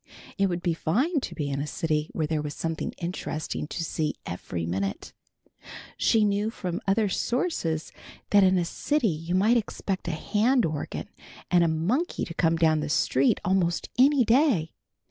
[0.35, 3.83] It would be fine to be in a city where there is something interesting to
[3.83, 5.13] see every minute.
[5.95, 7.91] She knew from other sources
[8.31, 11.07] that in a city you might expect a hand organ
[11.51, 14.73] and a monkey to come down the street almost any day.